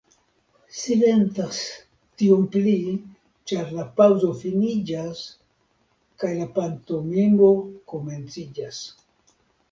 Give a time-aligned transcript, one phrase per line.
[0.75, 1.57] Silentas,
[2.21, 2.71] tiom pli,
[3.51, 5.21] ĉar la paŭzo finiĝas
[6.23, 7.51] kaj la pantomimo
[7.93, 8.81] komenciĝas.